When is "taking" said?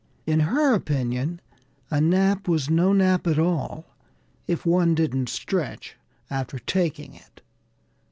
6.57-7.13